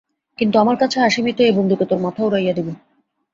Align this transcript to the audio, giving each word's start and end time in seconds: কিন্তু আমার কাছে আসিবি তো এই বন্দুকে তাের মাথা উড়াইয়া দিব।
কিন্তু 0.39 0.55
আমার 0.59 0.77
কাছে 0.77 0.97
আসিবি 0.99 1.31
তো 1.33 1.41
এই 1.43 1.53
বন্দুকে 1.57 1.85
তাের 1.85 1.99
মাথা 1.99 2.21
উড়াইয়া 2.23 2.53
দিব। 2.57 2.67